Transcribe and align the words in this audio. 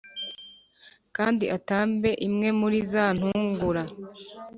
Kandi 1.15 1.45
atambe 1.57 2.09
imwe 2.27 2.49
muri 2.59 2.77
za 2.91 3.05
ntungura 3.17 3.83